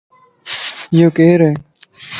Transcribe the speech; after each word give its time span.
ايو 0.93 1.07
ڪيرائي؟ 1.17 1.55